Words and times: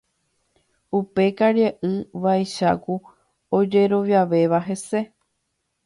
Upe 0.99 1.25
karia'y 1.41 1.93
vaicháku 2.23 2.95
ojeroviavéva 3.61 4.67
hese 4.69 5.09